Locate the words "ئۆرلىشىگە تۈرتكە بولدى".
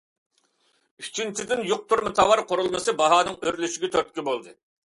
3.45-4.61